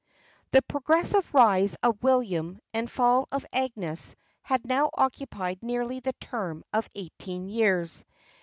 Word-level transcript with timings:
The 0.49 0.63
progressive 0.63 1.31
rise 1.31 1.77
of 1.83 2.01
William 2.01 2.59
and 2.73 2.89
fall 2.89 3.27
of 3.31 3.45
Agnes 3.53 4.15
had 4.41 4.65
now 4.65 4.89
occupied 4.95 5.61
nearly 5.61 5.99
the 5.99 6.13
term 6.13 6.63
of 6.73 6.89
eighteen 6.95 7.47
years. 7.49 8.03